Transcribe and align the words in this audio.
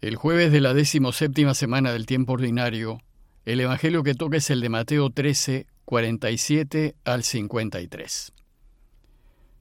El 0.00 0.16
jueves 0.16 0.50
de 0.50 0.62
la 0.62 0.72
decimoséptima 0.72 1.52
semana 1.52 1.92
del 1.92 2.06
tiempo 2.06 2.32
ordinario, 2.32 3.02
el 3.44 3.60
Evangelio 3.60 4.02
que 4.02 4.14
toca 4.14 4.38
es 4.38 4.48
el 4.48 4.62
de 4.62 4.70
Mateo 4.70 5.10
13, 5.10 5.66
47 5.84 6.94
al 7.04 7.22
53. 7.22 8.32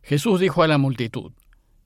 Jesús 0.02 0.40
dijo 0.40 0.64
a 0.64 0.70
la 0.70 0.78
multitud, 0.78 1.34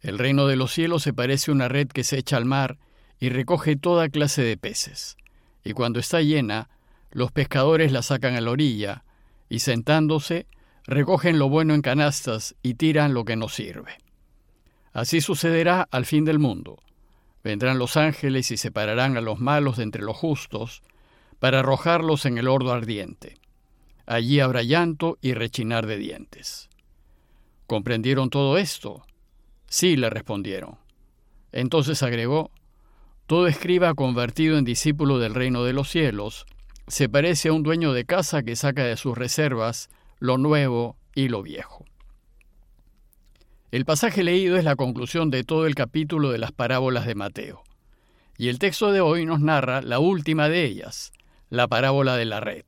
El 0.02 0.20
reino 0.20 0.46
de 0.46 0.55
los 0.55 0.71
cielos 0.71 1.02
se 1.02 1.13
parece 1.13 1.50
a 1.50 1.55
una 1.55 1.68
red 1.68 1.88
que 1.88 2.04
se 2.04 2.20
echa 2.20 2.38
al 2.38 2.46
mar 2.46 2.78
y 3.20 3.29
recoge 3.29 3.75
toda 3.75 4.07
clase 4.09 4.43
de 4.43 4.55
peces. 4.55 5.17
Y 5.63 5.73
cuando 5.73 5.99
está 5.99 6.21
llena, 6.21 6.70
los 7.09 7.31
pescadores 7.31 7.91
la 7.91 8.04
sacan 8.04 8.35
a 8.35 8.41
la 8.41 8.51
orilla, 8.51 9.04
y 9.49 9.59
sentándose, 9.59 10.45
recogen 10.85 11.39
lo 11.39 11.49
bueno 11.49 11.73
en 11.73 11.81
canastas 11.81 12.54
y 12.61 12.75
tiran 12.75 13.15
lo 13.15 13.25
que 13.25 13.35
no 13.35 13.49
sirve. 13.49 13.97
Así 14.91 15.21
sucederá 15.21 15.88
al 15.89 16.05
fin 16.05 16.23
del 16.23 16.38
mundo 16.38 16.83
Vendrán 17.44 17.78
los 17.78 17.98
ángeles 17.98 18.52
y 18.52 18.57
separarán 18.57 19.18
a 19.18 19.21
los 19.21 19.39
malos 19.39 19.77
de 19.77 19.84
entre 19.84 20.04
los 20.04 20.17
justos, 20.17 20.81
para 21.40 21.59
arrojarlos 21.59 22.26
en 22.26 22.38
el 22.38 22.48
hordo 22.48 22.72
ardiente. 22.72 23.38
Allí 24.05 24.40
habrá 24.40 24.63
llanto 24.63 25.17
y 25.22 25.34
rechinar 25.34 25.86
de 25.86 25.98
dientes. 25.98 26.70
¿Comprendieron 27.67 28.30
todo 28.30 28.58
esto? 28.58 29.05
Sí, 29.67 29.98
le 29.98 30.09
respondieron. 30.09 30.77
Entonces 31.52 32.02
agregó, 32.03 32.52
Todo 33.27 33.48
escriba 33.48 33.94
convertido 33.94 34.58
en 34.58 34.66
discípulo 34.66 35.20
del 35.20 35.34
reino 35.34 35.64
de 35.64 35.73
los 35.73 35.89
cielos 35.89 36.45
se 36.88 37.08
parece 37.08 37.50
a 37.50 37.53
un 37.53 37.64
dueño 37.64 37.94
de 37.94 38.05
casa 38.05 38.44
que 38.44 38.55
saca 38.55 38.84
de 38.84 38.98
sus 38.98 39.17
reservas 39.17 39.89
lo 40.20 40.38
nuevo 40.38 40.98
y 41.16 41.30
lo 41.30 41.41
viejo. 41.41 41.86
El 43.73 43.86
pasaje 43.86 44.23
leído 44.23 44.55
es 44.58 44.66
la 44.66 44.76
conclusión 44.76 45.32
de 45.32 45.44
todo 45.44 45.66
el 45.66 45.73
capítulo 45.73 46.30
de 46.30 46.38
las 46.38 46.52
parábolas 46.52 47.08
de 47.08 47.16
Mateo. 47.16 47.64
Y 48.38 48.50
el 48.50 48.59
texto 48.59 48.91
de 48.91 49.02
hoy 49.02 49.26
nos 49.26 49.40
narra 49.40 49.81
la 49.81 49.98
última 49.98 50.48
de 50.48 50.64
ellas, 50.64 51.12
la 51.50 51.67
parábola 51.67 52.16
de 52.16 52.25
la 52.25 52.39
red. 52.39 52.66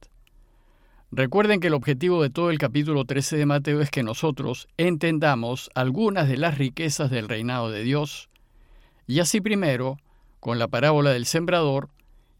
Recuerden 1.11 1.59
que 1.59 1.67
el 1.67 1.75
objetivo 1.75 2.23
de 2.23 2.31
todo 2.31 2.49
el 2.49 2.57
capítulo 2.57 3.05
13 3.05 3.37
de 3.37 3.45
Mateo 3.45 3.81
es 3.81 3.91
que 3.91 4.01
nosotros 4.01 4.67
entendamos 4.77 5.69
algunas 5.75 6.27
de 6.27 6.37
las 6.37 6.57
riquezas 6.57 7.11
del 7.11 7.29
reinado 7.29 7.69
de 7.69 7.83
Dios, 7.83 8.31
y 9.05 9.19
así 9.19 9.41
primero, 9.41 9.99
con 10.39 10.57
la 10.57 10.69
parábola 10.69 11.11
del 11.11 11.27
sembrador, 11.27 11.89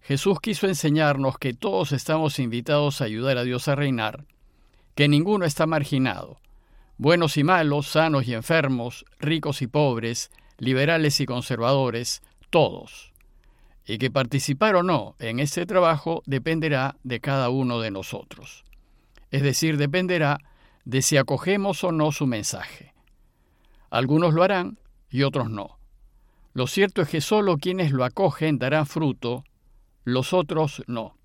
Jesús 0.02 0.40
quiso 0.40 0.66
enseñarnos 0.66 1.38
que 1.38 1.54
todos 1.54 1.92
estamos 1.92 2.40
invitados 2.40 3.00
a 3.00 3.06
ayudar 3.06 3.38
a 3.38 3.44
Dios 3.44 3.68
a 3.68 3.76
reinar, 3.76 4.26
que 4.96 5.08
ninguno 5.08 5.46
está 5.46 5.68
marginado, 5.68 6.40
buenos 6.98 7.38
y 7.38 7.44
malos, 7.44 7.88
sanos 7.88 8.28
y 8.28 8.34
enfermos, 8.34 9.06
ricos 9.20 9.62
y 9.62 9.68
pobres, 9.68 10.32
liberales 10.58 11.20
y 11.20 11.26
conservadores, 11.26 12.22
todos. 12.50 13.14
Y 13.86 13.98
que 13.98 14.10
participar 14.10 14.76
o 14.76 14.84
no 14.84 15.16
en 15.20 15.40
este 15.40 15.66
trabajo 15.66 16.24
dependerá 16.26 16.96
de 17.04 17.20
cada 17.20 17.50
uno 17.50 17.80
de 17.80 17.92
nosotros. 17.92 18.64
Es 19.32 19.44
decir, 19.44 19.78
dependerá 19.78 20.40
de 20.86 21.02
si 21.02 21.18
acogemos 21.18 21.84
o 21.84 21.92
no 21.92 22.12
su 22.12 22.26
mensaje. 22.26 22.94
Algunos 23.90 24.34
lo 24.34 24.44
harán 24.44 24.80
y 25.10 25.24
otros 25.24 25.50
no. 25.50 25.78
Lo 26.54 26.68
cierto 26.68 27.02
es 27.02 27.10
que 27.10 27.22
solo 27.22 27.58
quienes 27.58 27.92
lo 27.92 28.06
acogen 28.06 28.58
darán 28.58 28.86
fruto, 28.86 29.44
los 30.04 30.34
otros 30.34 30.84
no. 30.88 31.18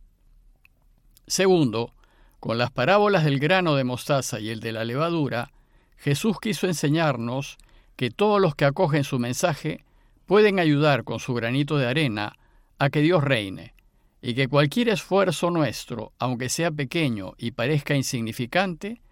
Segundo, 1.26 1.94
con 2.40 2.58
las 2.58 2.72
parábolas 2.72 3.24
del 3.24 3.38
grano 3.38 3.76
de 3.76 3.84
mostaza 3.84 4.40
y 4.40 4.48
el 4.48 4.60
de 4.60 4.72
la 4.72 4.84
levadura, 4.84 5.52
Jesús 6.00 6.38
quiso 6.40 6.66
enseñarnos 6.66 7.58
que 7.96 8.10
todos 8.10 8.40
los 8.40 8.54
que 8.54 8.64
acogen 8.64 9.04
su 9.04 9.18
mensaje 9.18 9.84
pueden 10.24 10.58
ayudar 10.58 11.04
con 11.04 11.20
su 11.20 11.34
granito 11.34 11.76
de 11.76 11.86
arena 11.86 12.36
a 12.78 12.88
que 12.88 13.02
Dios 13.02 13.22
reine, 13.22 13.74
y 14.22 14.32
que 14.34 14.48
cualquier 14.48 14.88
esfuerzo 14.88 15.50
nuestro, 15.50 16.12
aunque 16.18 16.48
sea 16.48 16.70
pequeño 16.70 17.34
y 17.36 17.50
parezca 17.50 17.94
insignificante, 17.94 19.02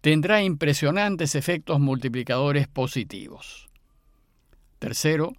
tendrá 0.00 0.42
impresionantes 0.42 1.34
efectos 1.34 1.80
multiplicadores 1.80 2.66
positivos. 2.66 3.68
Tercero, 4.78 5.34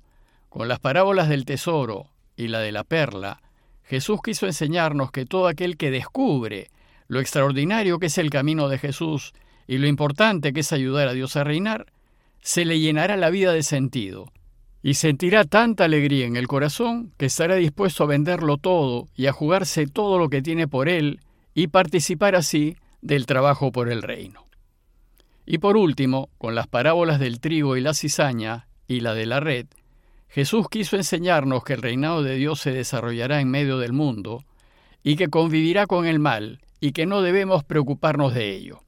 con 0.49 0.67
las 0.67 0.79
parábolas 0.79 1.27
del 1.27 1.45
tesoro 1.45 2.09
y 2.37 2.49
la 2.49 2.59
de 2.59 2.71
la 2.71 2.83
perla, 2.83 3.41
Jesús 3.83 4.19
quiso 4.23 4.45
enseñarnos 4.45 5.11
que 5.11 5.25
todo 5.25 5.47
aquel 5.47 5.75
que 5.75 5.89
descubre 5.89 6.69
lo 7.07 7.19
extraordinario 7.19 7.97
que 7.97 8.05
es 8.05 8.17
el 8.19 8.29
camino 8.29 8.69
de 8.69 8.77
Jesús 8.77 9.33
y 9.67 9.77
lo 9.77 9.87
importante 9.87 10.53
que 10.53 10.61
es 10.61 10.73
ayudar 10.73 11.07
a 11.07 11.13
Dios 11.13 11.35
a 11.35 11.43
reinar, 11.43 11.87
se 12.41 12.65
le 12.65 12.79
llenará 12.79 13.15
la 13.17 13.29
vida 13.29 13.53
de 13.53 13.63
sentido 13.63 14.31
y 14.81 14.95
sentirá 14.95 15.45
tanta 15.45 15.85
alegría 15.85 16.25
en 16.25 16.35
el 16.35 16.47
corazón 16.47 17.13
que 17.17 17.27
estará 17.27 17.55
dispuesto 17.55 18.03
a 18.03 18.07
venderlo 18.07 18.57
todo 18.57 19.07
y 19.15 19.27
a 19.27 19.31
jugarse 19.31 19.87
todo 19.87 20.19
lo 20.19 20.29
que 20.29 20.41
tiene 20.41 20.67
por 20.67 20.89
él 20.89 21.21
y 21.53 21.67
participar 21.67 22.35
así 22.35 22.75
del 23.01 23.25
trabajo 23.25 23.71
por 23.71 23.89
el 23.89 24.01
reino. 24.01 24.45
Y 25.45 25.59
por 25.59 25.77
último, 25.77 26.29
con 26.37 26.53
las 26.53 26.67
parábolas 26.67 27.19
del 27.19 27.39
trigo 27.39 27.77
y 27.77 27.81
la 27.81 27.93
cizaña 27.93 28.67
y 28.87 28.99
la 28.99 29.13
de 29.13 29.25
la 29.25 29.39
red, 29.39 29.67
Jesús 30.27 30.67
quiso 30.69 30.97
enseñarnos 30.97 31.63
que 31.63 31.73
el 31.73 31.81
reinado 31.81 32.23
de 32.23 32.35
Dios 32.35 32.59
se 32.59 32.71
desarrollará 32.71 33.39
en 33.39 33.49
medio 33.49 33.77
del 33.77 33.93
mundo 33.93 34.43
y 35.01 35.15
que 35.15 35.29
convivirá 35.29 35.85
con 35.85 36.05
el 36.05 36.19
mal 36.19 36.59
y 36.81 36.91
que 36.91 37.05
no 37.05 37.21
debemos 37.21 37.63
preocuparnos 37.63 38.33
de 38.33 38.51
ello 38.51 38.82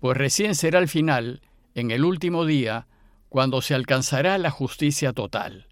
pues 0.00 0.16
recién 0.16 0.54
será 0.54 0.78
el 0.78 0.88
final, 0.88 1.42
en 1.74 1.90
el 1.90 2.04
último 2.04 2.44
día, 2.44 2.86
cuando 3.28 3.60
se 3.60 3.74
alcanzará 3.74 4.38
la 4.38 4.50
justicia 4.50 5.12
total. 5.12 5.66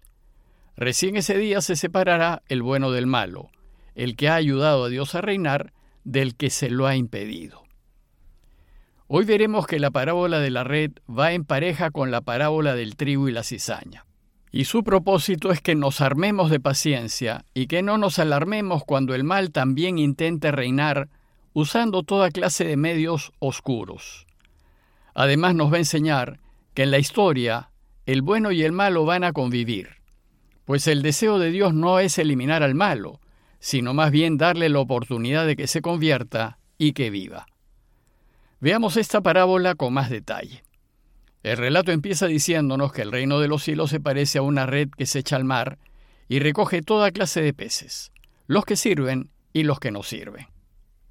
Recién 0.77 1.15
ese 1.15 1.37
día 1.37 1.61
se 1.61 1.75
separará 1.75 2.43
el 2.47 2.61
bueno 2.61 2.91
del 2.91 3.07
malo, 3.07 3.49
el 3.95 4.15
que 4.15 4.29
ha 4.29 4.35
ayudado 4.35 4.85
a 4.85 4.89
Dios 4.89 5.15
a 5.15 5.21
reinar 5.21 5.73
del 6.03 6.35
que 6.35 6.49
se 6.49 6.69
lo 6.69 6.85
ha 6.85 6.95
impedido. 6.95 7.63
Hoy 9.07 9.23
veremos 9.25 9.67
que 9.67 9.79
la 9.79 9.91
parábola 9.91 10.39
de 10.39 10.49
la 10.49 10.63
red 10.63 10.91
va 11.07 11.33
en 11.33 11.45
pareja 11.45 11.91
con 11.91 12.11
la 12.11 12.21
parábola 12.21 12.75
del 12.75 12.95
trigo 12.95 13.29
y 13.29 13.31
la 13.31 13.43
cizaña. 13.43 14.05
Y 14.51 14.65
su 14.65 14.83
propósito 14.83 15.51
es 15.51 15.61
que 15.61 15.75
nos 15.75 16.01
armemos 16.01 16.49
de 16.49 16.59
paciencia 16.59 17.45
y 17.53 17.67
que 17.67 17.83
no 17.83 17.97
nos 17.97 18.19
alarmemos 18.19 18.83
cuando 18.83 19.13
el 19.13 19.23
mal 19.23 19.51
también 19.51 19.99
intente 19.99 20.51
reinar 20.51 21.09
usando 21.55 22.03
toda 22.03 22.31
clase 22.31 22.65
de 22.65 22.75
medios 22.75 23.31
oscuros. 23.39 24.27
Además 25.13 25.55
nos 25.55 25.71
va 25.71 25.77
a 25.77 25.79
enseñar 25.79 26.41
que 26.73 26.83
en 26.83 26.91
la 26.91 26.99
historia 26.99 27.71
el 28.05 28.21
bueno 28.21 28.51
y 28.51 28.63
el 28.63 28.73
malo 28.73 29.05
van 29.05 29.23
a 29.23 29.31
convivir, 29.31 30.01
pues 30.65 30.85
el 30.87 31.01
deseo 31.01 31.39
de 31.39 31.51
Dios 31.51 31.73
no 31.73 31.99
es 31.99 32.19
eliminar 32.19 32.61
al 32.61 32.75
malo, 32.75 33.21
sino 33.59 33.93
más 33.93 34.11
bien 34.11 34.37
darle 34.37 34.67
la 34.67 34.79
oportunidad 34.79 35.47
de 35.47 35.55
que 35.55 35.67
se 35.67 35.81
convierta 35.81 36.59
y 36.77 36.91
que 36.91 37.09
viva. 37.09 37.45
Veamos 38.59 38.97
esta 38.97 39.21
parábola 39.21 39.75
con 39.75 39.93
más 39.93 40.09
detalle. 40.09 40.65
El 41.41 41.55
relato 41.55 41.93
empieza 41.93 42.27
diciéndonos 42.27 42.91
que 42.91 43.01
el 43.01 43.13
reino 43.13 43.39
de 43.39 43.47
los 43.47 43.63
cielos 43.63 43.91
se 43.91 44.01
parece 44.01 44.39
a 44.39 44.41
una 44.41 44.65
red 44.65 44.89
que 44.89 45.05
se 45.05 45.19
echa 45.19 45.37
al 45.37 45.45
mar 45.45 45.77
y 46.27 46.39
recoge 46.39 46.81
toda 46.81 47.11
clase 47.11 47.41
de 47.41 47.53
peces, 47.53 48.11
los 48.45 48.65
que 48.65 48.75
sirven 48.75 49.29
y 49.53 49.63
los 49.63 49.79
que 49.79 49.91
no 49.91 50.03
sirven. 50.03 50.47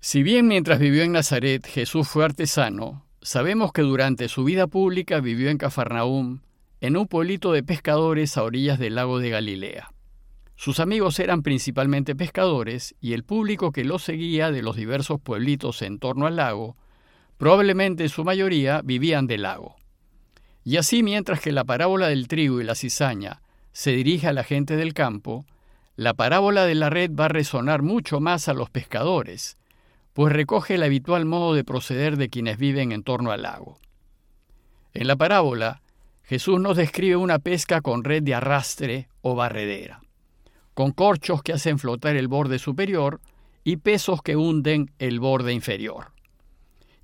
Si 0.07 0.23
bien 0.23 0.47
mientras 0.49 0.81
vivió 0.81 1.03
en 1.03 1.13
Nazaret 1.13 1.67
Jesús 1.67 2.07
fue 2.07 2.27
artesano, 2.27 3.07
sabemos 3.23 3.73
que 3.73 3.81
durante 3.81 4.29
su 4.29 4.45
vida 4.45 4.67
pública 4.67 5.21
vivió 5.21 5.49
en 5.49 5.57
Cafarnaúm, 5.57 6.41
en 6.83 6.99
un 6.99 7.07
pueblito 7.07 7.53
de 7.53 7.63
pescadores 7.63 8.37
a 8.37 8.43
orillas 8.43 8.79
del 8.79 8.97
lago 8.97 9.19
de 9.19 9.31
Galilea. 9.31 9.95
Sus 10.57 10.79
amigos 10.79 11.19
eran 11.21 11.43
principalmente 11.43 12.15
pescadores 12.15 12.95
y 13.01 13.15
el 13.15 13.25
público 13.25 13.73
que 13.73 13.83
lo 13.83 13.99
seguía 13.99 14.51
de 14.51 14.61
los 14.61 14.77
diversos 14.77 15.23
pueblitos 15.23 15.81
en 15.81 15.99
torno 15.99 16.27
al 16.27 16.37
lago, 16.37 16.77
probablemente 17.39 18.03
en 18.03 18.11
su 18.11 18.25
mayoría 18.25 18.83
vivían 18.85 19.27
del 19.27 19.41
lago. 19.41 19.77
Y 20.65 20.77
así 20.77 21.03
mientras 21.03 21.41
que 21.41 21.51
la 21.51 21.65
parábola 21.65 22.09
del 22.09 22.29
trigo 22.29 22.61
y 22.61 22.65
la 22.65 22.75
cizaña 22.75 23.41
se 23.73 23.93
dirige 23.93 24.27
a 24.27 24.35
la 24.35 24.45
gente 24.45 24.77
del 24.77 24.93
campo, 24.93 25.47
la 25.97 26.13
parábola 26.13 26.67
de 26.67 26.75
la 26.75 26.91
red 26.91 27.11
va 27.11 27.25
a 27.25 27.29
resonar 27.29 27.81
mucho 27.81 28.21
más 28.21 28.51
a 28.51 28.53
los 28.53 28.69
pescadores, 28.69 29.57
pues 30.15 30.33
recoge 30.33 30.77
el 30.77 30.83
habitual 30.83 31.27
modo 31.27 31.55
de 31.55 31.65
proceder 31.65 32.17
de 32.17 32.31
quienes 32.31 32.57
viven 32.57 32.93
en 32.93 33.03
torno 33.03 33.33
al 33.33 33.43
lago. 33.43 33.79
En 34.95 35.09
la 35.09 35.17
parábola, 35.17 35.83
Jesús 36.23 36.61
nos 36.61 36.77
describe 36.77 37.17
una 37.17 37.41
pesca 37.41 37.81
con 37.81 38.05
red 38.05 38.23
de 38.23 38.35
arrastre 38.35 39.09
o 39.21 39.35
barredera, 39.35 40.01
con 40.73 40.93
corchos 40.93 41.43
que 41.43 41.53
hacen 41.53 41.79
flotar 41.79 42.17
el 42.17 42.29
borde 42.29 42.59
superior 42.59 43.21
y 43.65 43.77
pesos 43.77 44.23
que 44.23 44.37
hunden 44.37 44.93
el 44.99 45.19
borde 45.19 45.53
inferior. 45.53 46.13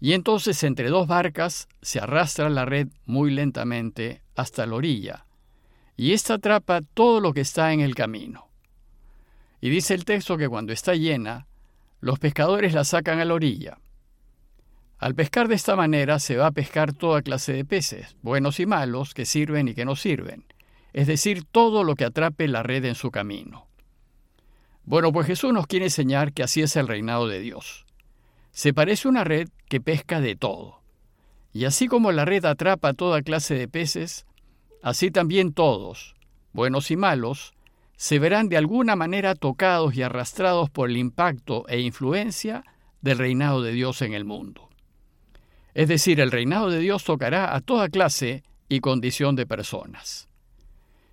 Y 0.00 0.12
entonces 0.12 0.62
entre 0.62 0.88
dos 0.88 1.08
barcas 1.08 1.68
se 1.82 1.98
arrastra 1.98 2.48
la 2.48 2.64
red 2.64 2.88
muy 3.06 3.32
lentamente 3.32 4.22
hasta 4.36 4.64
la 4.66 4.76
orilla, 4.76 5.26
y 5.96 6.12
ésta 6.12 6.34
atrapa 6.34 6.80
todo 6.94 7.20
lo 7.20 7.34
que 7.34 7.42
está 7.42 7.72
en 7.72 7.80
el 7.80 7.94
camino. 7.94 8.48
Y 9.60 9.68
dice 9.68 9.94
el 9.94 10.04
texto 10.04 10.38
que 10.38 10.48
cuando 10.48 10.72
está 10.72 10.94
llena, 10.94 11.46
los 12.00 12.18
pescadores 12.18 12.74
la 12.74 12.84
sacan 12.84 13.20
a 13.20 13.24
la 13.24 13.34
orilla. 13.34 13.78
Al 14.98 15.14
pescar 15.14 15.48
de 15.48 15.54
esta 15.54 15.76
manera 15.76 16.18
se 16.18 16.36
va 16.36 16.48
a 16.48 16.52
pescar 16.52 16.92
toda 16.92 17.22
clase 17.22 17.52
de 17.52 17.64
peces, 17.64 18.16
buenos 18.22 18.60
y 18.60 18.66
malos, 18.66 19.14
que 19.14 19.24
sirven 19.24 19.68
y 19.68 19.74
que 19.74 19.84
no 19.84 19.96
sirven, 19.96 20.44
es 20.92 21.06
decir, 21.06 21.44
todo 21.44 21.84
lo 21.84 21.94
que 21.94 22.04
atrape 22.04 22.48
la 22.48 22.62
red 22.62 22.84
en 22.84 22.94
su 22.94 23.10
camino. 23.10 23.66
Bueno, 24.84 25.12
pues 25.12 25.26
Jesús 25.26 25.52
nos 25.52 25.66
quiere 25.66 25.86
enseñar 25.86 26.32
que 26.32 26.42
así 26.42 26.62
es 26.62 26.76
el 26.76 26.88
reinado 26.88 27.28
de 27.28 27.40
Dios. 27.40 27.86
Se 28.50 28.74
parece 28.74 29.08
una 29.08 29.24
red 29.24 29.48
que 29.68 29.80
pesca 29.80 30.20
de 30.20 30.36
todo. 30.36 30.80
Y 31.52 31.64
así 31.64 31.86
como 31.86 32.12
la 32.12 32.24
red 32.24 32.44
atrapa 32.44 32.92
toda 32.92 33.22
clase 33.22 33.54
de 33.54 33.68
peces, 33.68 34.26
así 34.82 35.10
también 35.10 35.52
todos, 35.52 36.14
buenos 36.52 36.90
y 36.90 36.96
malos, 36.96 37.54
se 38.00 38.18
verán 38.18 38.48
de 38.48 38.56
alguna 38.56 38.96
manera 38.96 39.34
tocados 39.34 39.94
y 39.94 40.00
arrastrados 40.00 40.70
por 40.70 40.88
el 40.88 40.96
impacto 40.96 41.68
e 41.68 41.80
influencia 41.80 42.64
del 43.02 43.18
reinado 43.18 43.60
de 43.60 43.72
Dios 43.72 44.00
en 44.00 44.14
el 44.14 44.24
mundo. 44.24 44.70
Es 45.74 45.86
decir, 45.86 46.18
el 46.18 46.30
reinado 46.30 46.70
de 46.70 46.78
Dios 46.78 47.04
tocará 47.04 47.54
a 47.54 47.60
toda 47.60 47.90
clase 47.90 48.42
y 48.70 48.80
condición 48.80 49.36
de 49.36 49.44
personas. 49.44 50.30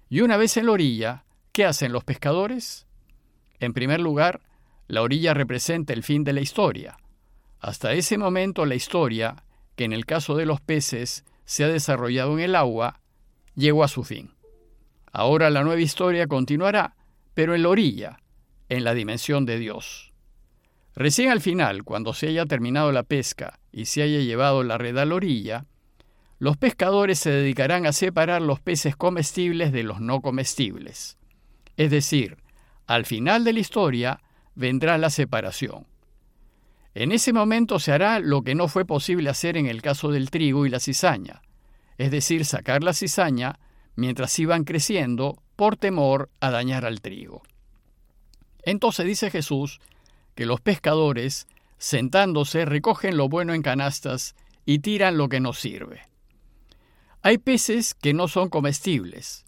Y 0.08 0.22
una 0.22 0.38
vez 0.38 0.56
en 0.56 0.68
la 0.68 0.72
orilla, 0.72 1.26
¿qué 1.52 1.66
hacen 1.66 1.92
los 1.92 2.06
pescadores? 2.06 2.88
En 3.60 3.74
primer 3.74 4.00
lugar, 4.00 4.40
la 4.88 5.02
orilla 5.02 5.34
representa 5.34 5.92
el 5.92 6.04
fin 6.04 6.24
de 6.24 6.32
la 6.32 6.40
historia. 6.40 6.96
Hasta 7.60 7.92
ese 7.92 8.18
momento 8.18 8.66
la 8.66 8.76
historia, 8.76 9.44
que 9.76 9.84
en 9.84 9.92
el 9.92 10.06
caso 10.06 10.38
de 10.38 10.46
los 10.46 10.62
peces 10.62 11.26
se 11.44 11.66
ha 11.66 11.68
desarrollado 11.68 12.32
en 12.38 12.46
el 12.46 12.56
agua, 12.56 13.02
llegó 13.56 13.84
a 13.84 13.90
su 13.90 14.06
fin. 14.06 14.37
Ahora 15.18 15.50
la 15.50 15.64
nueva 15.64 15.82
historia 15.82 16.28
continuará, 16.28 16.96
pero 17.34 17.56
en 17.56 17.64
la 17.64 17.70
orilla, 17.70 18.20
en 18.70 18.84
la 18.84 18.94
dimensión 18.94 19.48
de 19.48 19.58
Dios. 19.58 20.14
Recién 20.94 21.32
al 21.32 21.42
final, 21.42 21.84
cuando 21.84 22.14
se 22.14 22.28
haya 22.28 22.46
terminado 22.46 22.92
la 22.92 23.02
pesca 23.02 23.60
y 23.72 23.86
se 23.86 24.04
haya 24.04 24.20
llevado 24.20 24.62
la 24.62 24.78
red 24.78 24.96
a 24.96 25.06
la 25.06 25.16
orilla, 25.16 25.66
los 26.38 26.56
pescadores 26.56 27.18
se 27.18 27.32
dedicarán 27.32 27.88
a 27.88 27.94
separar 27.94 28.44
los 28.44 28.60
peces 28.60 28.96
comestibles 28.96 29.72
de 29.72 29.82
los 29.82 30.02
no 30.02 30.22
comestibles. 30.22 31.18
Es 31.78 31.90
decir, 31.90 32.38
al 32.86 33.08
final 33.08 33.44
de 33.44 33.54
la 33.54 33.60
historia 33.60 34.22
vendrá 34.54 35.00
la 35.00 35.10
separación. 35.10 35.88
En 36.94 37.12
ese 37.12 37.34
momento 37.34 37.80
se 37.80 37.92
hará 37.92 38.20
lo 38.20 38.44
que 38.44 38.54
no 38.54 38.68
fue 38.68 38.86
posible 38.86 39.32
hacer 39.32 39.58
en 39.58 39.66
el 39.66 39.82
caso 39.82 40.12
del 40.12 40.30
trigo 40.30 40.68
y 40.68 40.70
la 40.70 40.80
cizaña, 40.80 41.42
es 41.98 42.12
decir, 42.12 42.46
sacar 42.46 42.84
la 42.84 42.94
cizaña 42.94 43.58
mientras 43.98 44.38
iban 44.40 44.64
creciendo 44.64 45.42
por 45.58 45.76
temor 45.76 46.30
a 46.40 46.52
dañar 46.52 46.86
al 46.86 47.02
trigo. 47.02 47.44
Entonces 48.64 49.06
dice 49.06 49.30
Jesús 49.30 49.82
que 50.36 50.46
los 50.46 50.62
pescadores, 50.62 51.48
sentándose, 51.78 52.64
recogen 52.64 53.18
lo 53.18 53.28
bueno 53.28 53.54
en 53.54 53.64
canastas 53.64 54.36
y 54.66 54.80
tiran 54.80 55.18
lo 55.18 55.30
que 55.30 55.40
no 55.40 55.52
sirve. 55.52 56.04
Hay 57.24 57.40
peces 57.40 57.96
que 57.96 58.14
no 58.14 58.28
son 58.28 58.50
comestibles, 58.50 59.46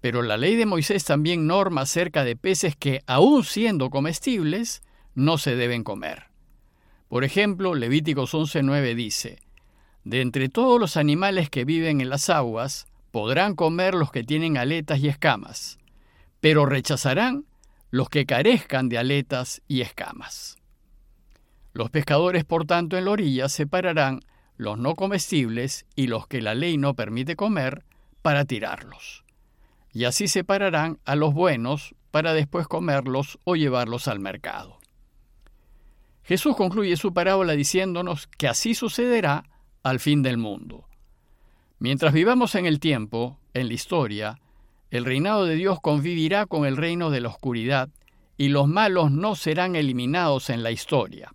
pero 0.00 0.22
la 0.22 0.36
ley 0.36 0.56
de 0.56 0.66
Moisés 0.66 1.04
también 1.04 1.46
norma 1.46 1.82
acerca 1.82 2.24
de 2.24 2.36
peces 2.36 2.74
que, 2.76 3.02
aun 3.06 3.44
siendo 3.44 3.90
comestibles, 3.90 4.82
no 5.14 5.38
se 5.38 5.54
deben 5.54 5.84
comer. 5.84 6.24
Por 7.08 7.22
ejemplo, 7.22 7.74
Levíticos 7.76 8.34
11.9 8.34 8.94
dice, 8.94 9.38
De 10.02 10.20
entre 10.20 10.48
todos 10.48 10.80
los 10.80 10.96
animales 10.96 11.48
que 11.48 11.64
viven 11.64 12.00
en 12.00 12.10
las 12.10 12.28
aguas, 12.28 12.88
podrán 13.14 13.54
comer 13.54 13.94
los 13.94 14.10
que 14.10 14.24
tienen 14.24 14.56
aletas 14.56 14.98
y 14.98 15.06
escamas, 15.06 15.78
pero 16.40 16.66
rechazarán 16.66 17.44
los 17.92 18.08
que 18.08 18.26
carezcan 18.26 18.88
de 18.88 18.98
aletas 18.98 19.62
y 19.68 19.82
escamas. 19.82 20.56
Los 21.74 21.90
pescadores, 21.90 22.44
por 22.44 22.66
tanto, 22.66 22.98
en 22.98 23.04
la 23.04 23.12
orilla 23.12 23.48
separarán 23.48 24.18
los 24.56 24.78
no 24.78 24.96
comestibles 24.96 25.86
y 25.94 26.08
los 26.08 26.26
que 26.26 26.42
la 26.42 26.56
ley 26.56 26.76
no 26.76 26.94
permite 26.94 27.36
comer 27.36 27.84
para 28.20 28.46
tirarlos. 28.46 29.22
Y 29.92 30.06
así 30.06 30.26
separarán 30.26 30.98
a 31.04 31.14
los 31.14 31.34
buenos 31.34 31.94
para 32.10 32.32
después 32.32 32.66
comerlos 32.66 33.38
o 33.44 33.54
llevarlos 33.54 34.08
al 34.08 34.18
mercado. 34.18 34.80
Jesús 36.24 36.56
concluye 36.56 36.96
su 36.96 37.14
parábola 37.14 37.52
diciéndonos 37.52 38.26
que 38.26 38.48
así 38.48 38.74
sucederá 38.74 39.44
al 39.84 40.00
fin 40.00 40.24
del 40.24 40.36
mundo. 40.36 40.88
Mientras 41.78 42.12
vivamos 42.12 42.54
en 42.54 42.66
el 42.66 42.80
tiempo, 42.80 43.38
en 43.52 43.68
la 43.68 43.74
historia, 43.74 44.38
el 44.90 45.04
reinado 45.04 45.44
de 45.44 45.56
Dios 45.56 45.80
convivirá 45.80 46.46
con 46.46 46.66
el 46.66 46.76
reino 46.76 47.10
de 47.10 47.20
la 47.20 47.28
oscuridad 47.28 47.88
y 48.36 48.48
los 48.48 48.68
malos 48.68 49.10
no 49.10 49.34
serán 49.34 49.76
eliminados 49.76 50.50
en 50.50 50.62
la 50.62 50.70
historia. 50.70 51.32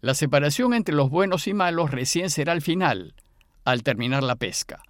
La 0.00 0.14
separación 0.14 0.74
entre 0.74 0.94
los 0.94 1.08
buenos 1.08 1.46
y 1.46 1.54
malos 1.54 1.90
recién 1.90 2.30
será 2.30 2.52
al 2.52 2.62
final, 2.62 3.14
al 3.64 3.82
terminar 3.82 4.22
la 4.22 4.36
pesca. 4.36 4.82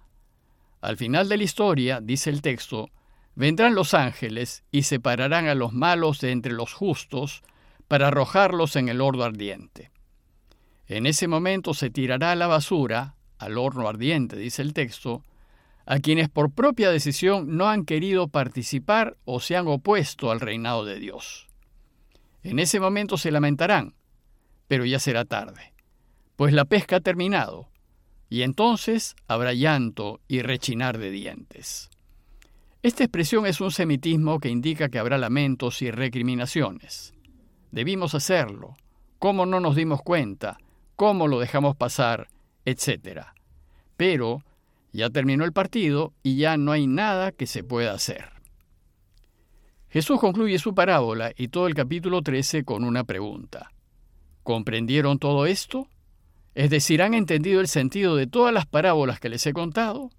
Al 0.81 0.97
final 0.97 1.29
de 1.29 1.37
la 1.37 1.43
historia, 1.43 2.01
dice 2.01 2.29
el 2.29 2.41
texto, 2.41 2.89
vendrán 3.33 3.75
los 3.75 3.93
ángeles 3.93 4.63
y 4.71 4.83
separarán 4.83 5.47
a 5.47 5.55
los 5.55 5.73
malos 5.73 6.19
de 6.21 6.31
entre 6.31 6.53
los 6.53 6.73
justos, 6.73 7.43
para 7.87 8.07
arrojarlos 8.07 8.75
en 8.75 8.89
el 8.89 9.01
horno 9.01 9.23
ardiente. 9.23 9.91
En 10.87 11.05
ese 11.05 11.27
momento 11.27 11.73
se 11.73 11.89
tirará 11.89 12.31
a 12.31 12.35
la 12.35 12.47
basura, 12.47 13.15
al 13.45 13.57
horno 13.57 13.87
ardiente, 13.87 14.35
dice 14.35 14.61
el 14.61 14.73
texto, 14.73 15.23
a 15.85 15.99
quienes 15.99 16.29
por 16.29 16.51
propia 16.51 16.89
decisión 16.89 17.57
no 17.57 17.67
han 17.67 17.85
querido 17.85 18.27
participar 18.27 19.17
o 19.25 19.39
se 19.39 19.55
han 19.55 19.67
opuesto 19.67 20.31
al 20.31 20.39
reinado 20.39 20.83
de 20.83 20.99
Dios. 20.99 21.47
En 22.43 22.59
ese 22.59 22.79
momento 22.79 23.17
se 23.17 23.31
lamentarán, 23.31 23.93
pero 24.67 24.85
ya 24.85 24.99
será 24.99 25.25
tarde, 25.25 25.73
pues 26.35 26.53
la 26.53 26.65
pesca 26.65 26.97
ha 26.97 27.01
terminado, 27.01 27.69
y 28.29 28.41
entonces 28.41 29.15
habrá 29.27 29.53
llanto 29.53 30.19
y 30.27 30.41
rechinar 30.41 30.97
de 30.97 31.11
dientes. 31.11 31.89
Esta 32.81 33.03
expresión 33.03 33.45
es 33.45 33.61
un 33.61 33.71
semitismo 33.71 34.39
que 34.39 34.49
indica 34.49 34.89
que 34.89 34.99
habrá 34.99 35.17
lamentos 35.17 35.81
y 35.81 35.89
recriminaciones. 35.89 37.13
Debimos 37.71 38.13
hacerlo. 38.13 38.77
¿Cómo 39.17 39.45
no 39.45 39.59
nos 39.59 39.75
dimos 39.75 40.01
cuenta? 40.01 40.57
¿Cómo 40.95 41.27
lo 41.27 41.39
dejamos 41.39 41.75
pasar? 41.75 42.27
Etcétera. 42.63 43.34
Pero 43.97 44.43
ya 44.91 45.09
terminó 45.09 45.43
el 45.45 45.53
partido 45.53 46.13
y 46.23 46.37
ya 46.37 46.57
no 46.57 46.71
hay 46.71 46.87
nada 46.87 47.31
que 47.31 47.47
se 47.47 47.63
pueda 47.63 47.93
hacer. 47.93 48.29
Jesús 49.89 50.19
concluye 50.19 50.59
su 50.59 50.75
parábola 50.75 51.31
y 51.37 51.47
todo 51.47 51.67
el 51.67 51.73
capítulo 51.73 52.21
13 52.21 52.65
con 52.65 52.83
una 52.83 53.03
pregunta. 53.03 53.71
¿Comprendieron 54.43 55.19
todo 55.19 55.45
esto? 55.45 55.87
Es 56.53 56.69
decir, 56.69 57.01
¿han 57.01 57.13
entendido 57.13 57.61
el 57.61 57.67
sentido 57.67 58.15
de 58.15 58.27
todas 58.27 58.53
las 58.53 58.65
parábolas 58.65 59.19
que 59.19 59.29
les 59.29 59.45
he 59.47 59.53
contado? 59.53 60.09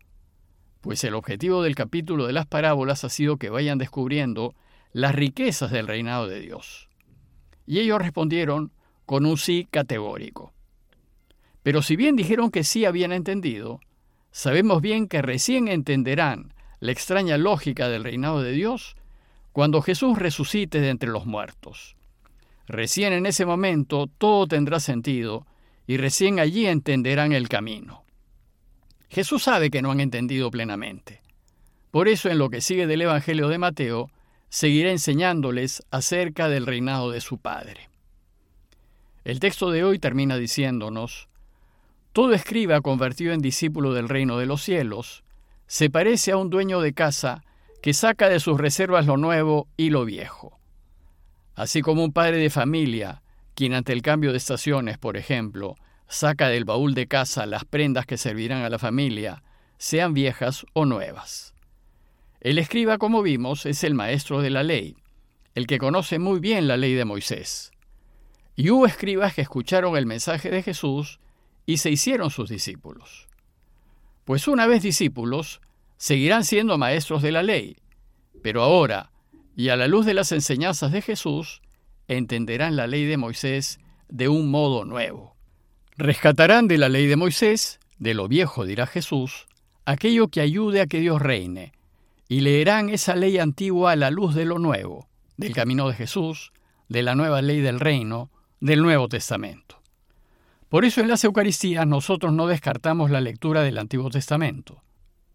Pues 0.80 1.04
el 1.04 1.14
objetivo 1.14 1.62
del 1.62 1.74
capítulo 1.74 2.26
de 2.26 2.32
las 2.32 2.46
parábolas 2.46 3.04
ha 3.04 3.08
sido 3.08 3.36
que 3.36 3.50
vayan 3.50 3.78
descubriendo 3.78 4.54
las 4.92 5.14
riquezas 5.14 5.70
del 5.70 5.86
reinado 5.86 6.26
de 6.26 6.40
Dios. 6.40 6.88
Y 7.66 7.80
ellos 7.80 7.98
respondieron 7.98 8.72
con 9.04 9.26
un 9.26 9.36
sí 9.36 9.68
categórico. 9.70 10.52
Pero 11.66 11.82
si 11.82 11.96
bien 11.96 12.14
dijeron 12.14 12.52
que 12.52 12.62
sí 12.62 12.84
habían 12.84 13.10
entendido, 13.10 13.80
sabemos 14.30 14.80
bien 14.80 15.08
que 15.08 15.20
recién 15.20 15.66
entenderán 15.66 16.54
la 16.78 16.92
extraña 16.92 17.38
lógica 17.38 17.88
del 17.88 18.04
reinado 18.04 18.40
de 18.40 18.52
Dios 18.52 18.94
cuando 19.50 19.82
Jesús 19.82 20.16
resucite 20.16 20.80
de 20.80 20.90
entre 20.90 21.10
los 21.10 21.26
muertos. 21.26 21.96
Recién 22.68 23.12
en 23.12 23.26
ese 23.26 23.46
momento 23.46 24.06
todo 24.06 24.46
tendrá 24.46 24.78
sentido 24.78 25.44
y 25.88 25.96
recién 25.96 26.38
allí 26.38 26.66
entenderán 26.66 27.32
el 27.32 27.48
camino. 27.48 28.04
Jesús 29.08 29.42
sabe 29.42 29.68
que 29.68 29.82
no 29.82 29.90
han 29.90 29.98
entendido 29.98 30.52
plenamente. 30.52 31.20
Por 31.90 32.06
eso 32.06 32.28
en 32.28 32.38
lo 32.38 32.48
que 32.48 32.60
sigue 32.60 32.86
del 32.86 33.02
Evangelio 33.02 33.48
de 33.48 33.58
Mateo, 33.58 34.12
seguirá 34.50 34.92
enseñándoles 34.92 35.82
acerca 35.90 36.48
del 36.48 36.64
reinado 36.64 37.10
de 37.10 37.20
su 37.20 37.38
Padre. 37.38 37.88
El 39.24 39.40
texto 39.40 39.72
de 39.72 39.82
hoy 39.82 39.98
termina 39.98 40.36
diciéndonos, 40.36 41.28
Todo 42.16 42.32
escriba 42.32 42.80
convertido 42.80 43.34
en 43.34 43.42
discípulo 43.42 43.92
del 43.92 44.08
reino 44.08 44.38
de 44.38 44.46
los 44.46 44.62
cielos 44.62 45.22
se 45.66 45.90
parece 45.90 46.32
a 46.32 46.38
un 46.38 46.48
dueño 46.48 46.80
de 46.80 46.94
casa 46.94 47.42
que 47.82 47.92
saca 47.92 48.30
de 48.30 48.40
sus 48.40 48.58
reservas 48.58 49.04
lo 49.04 49.18
nuevo 49.18 49.68
y 49.76 49.90
lo 49.90 50.06
viejo. 50.06 50.58
Así 51.54 51.82
como 51.82 52.02
un 52.02 52.14
padre 52.14 52.38
de 52.38 52.48
familia, 52.48 53.20
quien 53.54 53.74
ante 53.74 53.92
el 53.92 54.00
cambio 54.00 54.30
de 54.30 54.38
estaciones, 54.38 54.96
por 54.96 55.18
ejemplo, 55.18 55.74
saca 56.08 56.48
del 56.48 56.64
baúl 56.64 56.94
de 56.94 57.06
casa 57.06 57.44
las 57.44 57.66
prendas 57.66 58.06
que 58.06 58.16
servirán 58.16 58.62
a 58.62 58.70
la 58.70 58.78
familia, 58.78 59.42
sean 59.76 60.14
viejas 60.14 60.64
o 60.72 60.86
nuevas. 60.86 61.54
El 62.40 62.56
escriba, 62.56 62.96
como 62.96 63.20
vimos, 63.20 63.66
es 63.66 63.84
el 63.84 63.92
maestro 63.92 64.40
de 64.40 64.48
la 64.48 64.62
ley, 64.62 64.96
el 65.54 65.66
que 65.66 65.76
conoce 65.76 66.18
muy 66.18 66.40
bien 66.40 66.66
la 66.66 66.78
ley 66.78 66.94
de 66.94 67.04
Moisés. 67.04 67.72
Y 68.54 68.70
hubo 68.70 68.86
escribas 68.86 69.34
que 69.34 69.42
escucharon 69.42 69.98
el 69.98 70.06
mensaje 70.06 70.48
de 70.48 70.62
Jesús 70.62 71.20
y 71.66 71.78
se 71.78 71.90
hicieron 71.90 72.30
sus 72.30 72.48
discípulos. 72.48 73.26
Pues 74.24 74.48
una 74.48 74.66
vez 74.66 74.82
discípulos, 74.82 75.60
seguirán 75.98 76.44
siendo 76.44 76.78
maestros 76.78 77.22
de 77.22 77.32
la 77.32 77.42
ley, 77.42 77.76
pero 78.42 78.62
ahora, 78.62 79.10
y 79.56 79.68
a 79.68 79.76
la 79.76 79.88
luz 79.88 80.06
de 80.06 80.14
las 80.14 80.32
enseñanzas 80.32 80.92
de 80.92 81.02
Jesús, 81.02 81.60
entenderán 82.08 82.76
la 82.76 82.86
ley 82.86 83.04
de 83.04 83.16
Moisés 83.16 83.80
de 84.08 84.28
un 84.28 84.50
modo 84.50 84.84
nuevo. 84.84 85.34
Rescatarán 85.96 86.68
de 86.68 86.78
la 86.78 86.88
ley 86.88 87.06
de 87.06 87.16
Moisés, 87.16 87.80
de 87.98 88.14
lo 88.14 88.28
viejo 88.28 88.64
dirá 88.64 88.86
Jesús, 88.86 89.46
aquello 89.84 90.28
que 90.28 90.40
ayude 90.40 90.80
a 90.80 90.86
que 90.86 91.00
Dios 91.00 91.20
reine, 91.20 91.72
y 92.28 92.40
leerán 92.40 92.88
esa 92.90 93.16
ley 93.16 93.38
antigua 93.38 93.92
a 93.92 93.96
la 93.96 94.10
luz 94.10 94.34
de 94.34 94.44
lo 94.44 94.58
nuevo, 94.58 95.08
del 95.36 95.54
camino 95.54 95.88
de 95.88 95.94
Jesús, 95.94 96.52
de 96.88 97.02
la 97.02 97.14
nueva 97.14 97.42
ley 97.42 97.60
del 97.60 97.80
reino, 97.80 98.30
del 98.60 98.82
Nuevo 98.82 99.08
Testamento. 99.08 99.80
Por 100.68 100.84
eso 100.84 101.00
en 101.00 101.08
las 101.08 101.22
Eucaristías 101.22 101.86
nosotros 101.86 102.32
no 102.32 102.48
descartamos 102.48 103.10
la 103.10 103.20
lectura 103.20 103.62
del 103.62 103.78
Antiguo 103.78 104.10
Testamento. 104.10 104.82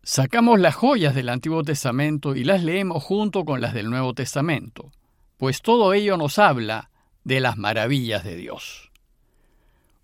Sacamos 0.04 0.60
las 0.60 0.76
joyas 0.76 1.16
del 1.16 1.30
Antiguo 1.30 1.64
Testamento 1.64 2.36
y 2.36 2.44
las 2.44 2.64
leemos 2.64 3.04
junto 3.04 3.46
con 3.46 3.62
las 3.62 3.74
del 3.74 3.90
Nuevo 3.90 4.14
Testamento, 4.14 4.92
pues 5.38 5.62
todo 5.62 5.94
ello 5.94 6.18
nos 6.18 6.38
habla 6.38 6.90
de 7.24 7.40
las 7.40 7.58
maravillas 7.58 8.24
de 8.24 8.36
Dios. 8.36 8.92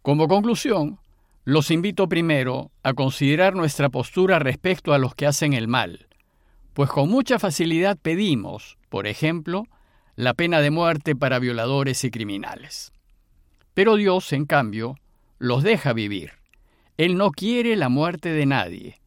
Como 0.01 0.27
conclusión, 0.27 0.99
los 1.43 1.71
invito 1.71 2.07
primero 2.07 2.71
a 2.83 2.93
considerar 2.93 3.55
nuestra 3.55 3.89
postura 3.89 4.39
respecto 4.39 4.93
a 4.93 4.97
los 4.97 5.15
que 5.15 5.25
hacen 5.25 5.53
el 5.53 5.67
mal, 5.67 6.07
pues 6.73 6.89
con 6.89 7.09
mucha 7.09 7.39
facilidad 7.39 7.97
pedimos, 7.97 8.77
por 8.87 9.07
ejemplo, 9.07 9.65
la 10.15 10.33
pena 10.33 10.61
de 10.61 10.71
muerte 10.71 11.15
para 11.15 11.39
violadores 11.39 12.03
y 12.03 12.11
criminales. 12.11 12.93
Pero 13.73 13.95
Dios, 13.95 14.31
en 14.31 14.45
cambio, 14.45 14.95
los 15.39 15.63
deja 15.63 15.93
vivir. 15.93 16.31
Él 16.97 17.17
no 17.17 17.31
quiere 17.31 17.75
la 17.75 17.89
muerte 17.89 18.29
de 18.29 18.45
nadie. 18.45 18.99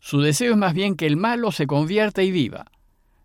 Su 0.00 0.20
deseo 0.20 0.52
es 0.52 0.58
más 0.58 0.74
bien 0.74 0.96
que 0.96 1.06
el 1.06 1.16
malo 1.16 1.52
se 1.52 1.66
convierta 1.66 2.22
y 2.22 2.30
viva, 2.30 2.70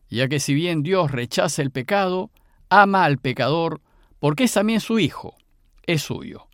ya 0.09 0.27
que 0.27 0.39
si 0.39 0.53
bien 0.53 0.83
Dios 0.83 1.11
rechaza 1.11 1.61
el 1.61 1.71
pecado, 1.71 2.31
ama 2.69 3.03
al 3.03 3.17
pecador 3.17 3.81
porque 4.19 4.45
es 4.45 4.53
también 4.53 4.79
su 4.79 4.99
hijo, 4.99 5.35
es 5.85 6.01
suyo. 6.03 6.47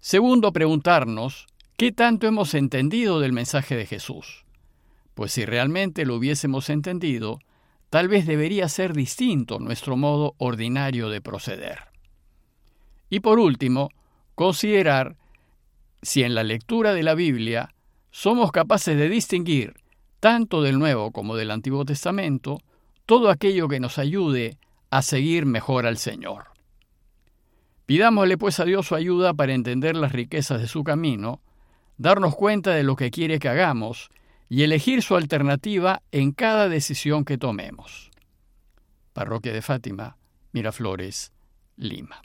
Segundo, 0.00 0.52
preguntarnos 0.52 1.46
qué 1.76 1.92
tanto 1.92 2.26
hemos 2.26 2.54
entendido 2.54 3.20
del 3.20 3.32
mensaje 3.32 3.76
de 3.76 3.86
Jesús. 3.86 4.44
Pues 5.14 5.32
si 5.32 5.44
realmente 5.44 6.04
lo 6.04 6.16
hubiésemos 6.16 6.68
entendido, 6.70 7.38
tal 7.90 8.08
vez 8.08 8.26
debería 8.26 8.68
ser 8.68 8.92
distinto 8.92 9.58
nuestro 9.58 9.96
modo 9.96 10.34
ordinario 10.38 11.08
de 11.08 11.20
proceder. 11.20 11.78
Y 13.08 13.20
por 13.20 13.38
último, 13.38 13.90
considerar 14.34 15.16
si 16.02 16.22
en 16.22 16.34
la 16.34 16.42
lectura 16.42 16.92
de 16.92 17.02
la 17.02 17.14
Biblia 17.14 17.74
somos 18.10 18.52
capaces 18.52 18.96
de 18.96 19.08
distinguir, 19.08 19.74
tanto 20.20 20.62
del 20.62 20.78
Nuevo 20.78 21.10
como 21.10 21.36
del 21.36 21.50
Antiguo 21.50 21.84
Testamento, 21.84 22.60
todo 23.06 23.30
aquello 23.30 23.68
que 23.68 23.80
nos 23.80 23.98
ayude 23.98 24.58
a 24.90 25.02
seguir 25.02 25.46
mejor 25.46 25.86
al 25.86 25.98
Señor. 25.98 26.46
Pidámosle 27.86 28.38
pues 28.38 28.60
a 28.60 28.64
Dios 28.64 28.86
su 28.86 28.94
ayuda 28.94 29.34
para 29.34 29.52
entender 29.52 29.96
las 29.96 30.12
riquezas 30.12 30.60
de 30.60 30.68
su 30.68 30.84
camino, 30.84 31.40
darnos 31.98 32.34
cuenta 32.34 32.70
de 32.70 32.82
lo 32.82 32.96
que 32.96 33.10
quiere 33.10 33.38
que 33.38 33.48
hagamos 33.48 34.10
y 34.48 34.62
elegir 34.62 35.02
su 35.02 35.16
alternativa 35.16 36.02
en 36.12 36.32
cada 36.32 36.68
decisión 36.68 37.24
que 37.24 37.38
tomemos. 37.38 38.10
Parroquia 39.12 39.52
de 39.52 39.62
Fátima, 39.62 40.16
Miraflores, 40.52 41.32
Lima. 41.76 42.22